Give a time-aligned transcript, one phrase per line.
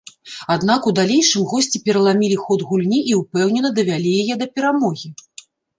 [0.53, 5.19] Аднак у далейшым госці пераламілі ход гульні і ўпэўнена давялі яе да перамогі.